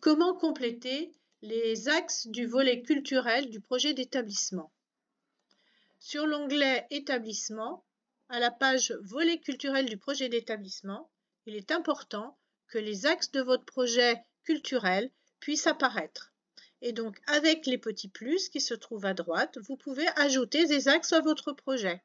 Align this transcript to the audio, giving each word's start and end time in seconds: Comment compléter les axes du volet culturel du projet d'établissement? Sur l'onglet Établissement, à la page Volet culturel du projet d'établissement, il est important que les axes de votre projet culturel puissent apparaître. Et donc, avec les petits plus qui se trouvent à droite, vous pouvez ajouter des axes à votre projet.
Comment 0.00 0.32
compléter 0.32 1.12
les 1.42 1.88
axes 1.88 2.28
du 2.28 2.46
volet 2.46 2.82
culturel 2.82 3.50
du 3.50 3.60
projet 3.60 3.94
d'établissement? 3.94 4.72
Sur 5.98 6.24
l'onglet 6.24 6.86
Établissement, 6.90 7.84
à 8.28 8.38
la 8.38 8.52
page 8.52 8.96
Volet 9.02 9.40
culturel 9.40 9.86
du 9.86 9.96
projet 9.96 10.28
d'établissement, 10.28 11.10
il 11.46 11.56
est 11.56 11.72
important 11.72 12.38
que 12.68 12.78
les 12.78 13.06
axes 13.06 13.32
de 13.32 13.40
votre 13.40 13.64
projet 13.64 14.22
culturel 14.44 15.10
puissent 15.40 15.66
apparaître. 15.66 16.32
Et 16.80 16.92
donc, 16.92 17.18
avec 17.26 17.66
les 17.66 17.78
petits 17.78 18.08
plus 18.08 18.50
qui 18.50 18.60
se 18.60 18.74
trouvent 18.74 19.06
à 19.06 19.14
droite, 19.14 19.58
vous 19.66 19.76
pouvez 19.76 20.06
ajouter 20.14 20.66
des 20.66 20.86
axes 20.86 21.12
à 21.12 21.20
votre 21.20 21.52
projet. 21.52 22.00